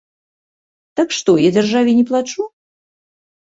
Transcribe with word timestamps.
Так 1.01 1.13
што, 1.17 1.35
я 1.47 1.53
дзяржаве 1.59 1.91
не 2.01 2.05
плачу? 2.15 2.49